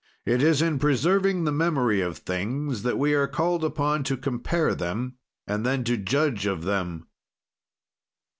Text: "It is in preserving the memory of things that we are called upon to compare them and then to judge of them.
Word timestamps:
"It 0.25 0.41
is 0.41 0.63
in 0.63 0.79
preserving 0.79 1.43
the 1.43 1.51
memory 1.51 2.01
of 2.01 2.17
things 2.17 2.81
that 2.81 2.97
we 2.97 3.13
are 3.13 3.27
called 3.27 3.63
upon 3.63 4.03
to 4.05 4.17
compare 4.17 4.73
them 4.73 5.17
and 5.45 5.63
then 5.63 5.83
to 5.83 5.95
judge 5.95 6.47
of 6.47 6.63
them. 6.63 7.05